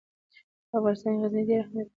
په 0.69 0.75
افغانستان 0.79 1.11
کې 1.15 1.19
غزني 1.21 1.43
ډېر 1.49 1.61
اهمیت 1.63 1.85
لري. 1.85 1.89